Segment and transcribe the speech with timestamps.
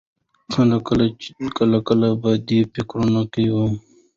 [1.67, 3.73] کله کله په دې فکرونو کې وم.